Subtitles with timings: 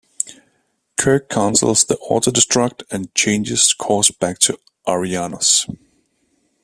[0.97, 5.69] Kirk cancels the auto-destruct and changes course back to Ariannus.